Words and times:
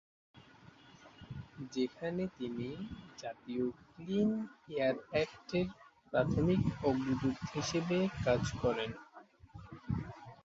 যেখানে 1.73 2.23
তিনি 2.37 2.69
জাতীয় 3.17 3.65
ক্লিন 3.87 4.29
এয়ার 4.71 4.95
এক্ট 5.23 5.49
এর 5.55 5.67
প্রাথমিক 6.13 6.61
অগ্রদূত 6.89 7.37
হিসেবে 7.53 7.97
কাজ 8.25 8.43
করেন। 8.61 8.91